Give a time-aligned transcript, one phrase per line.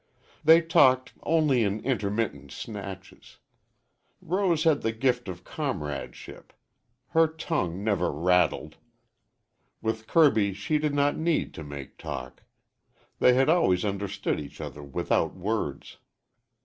[0.43, 3.37] They talked only in intermittent snatches.
[4.19, 6.53] Rose had the gift of comradeship.
[7.09, 8.77] Her tongue never rattled.
[9.79, 12.41] With Kirby she did not need to make talk.
[13.19, 15.97] They had always understood each other without words.